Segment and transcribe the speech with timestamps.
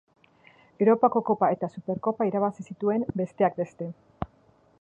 [0.85, 3.93] Europako Kopa eta Superkopa irabazi zituen besteak beste.